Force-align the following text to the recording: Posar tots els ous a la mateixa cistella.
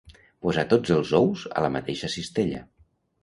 Posar 0.45 0.63
tots 0.71 0.93
els 0.95 1.11
ous 1.19 1.45
a 1.59 1.63
la 1.67 1.71
mateixa 1.75 2.11
cistella. 2.17 2.63